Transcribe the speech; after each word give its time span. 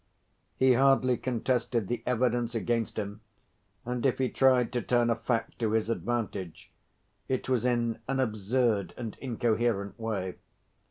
He 0.57 0.73
hardly 0.73 1.15
contested 1.15 1.87
the 1.87 2.01
evidence 2.07 2.55
against 2.55 2.97
him, 2.97 3.21
and 3.85 4.03
if 4.03 4.17
he 4.17 4.29
tried 4.29 4.73
to 4.73 4.81
turn 4.81 5.11
a 5.11 5.15
fact 5.15 5.59
to 5.59 5.73
his 5.73 5.91
advantage, 5.91 6.71
it 7.27 7.47
was 7.47 7.65
in 7.65 7.99
an 8.07 8.19
absurd 8.19 8.95
and 8.97 9.15
incoherent 9.21 9.99
way. 9.99 10.37